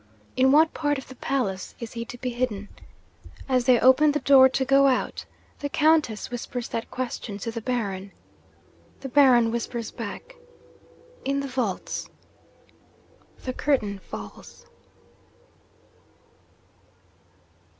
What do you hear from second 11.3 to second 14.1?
the vaults!" The curtain